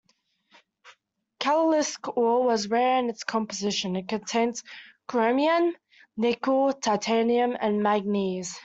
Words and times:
Khalilovsk 1.39 2.09
ore 2.17 2.43
was 2.43 2.71
rare 2.71 2.97
in 2.97 3.07
its 3.11 3.23
composition: 3.23 3.95
it 3.95 4.07
contains 4.07 4.63
chromium, 5.07 5.75
nickel, 6.17 6.73
titanium, 6.73 7.55
and 7.61 7.83
manganese. 7.83 8.59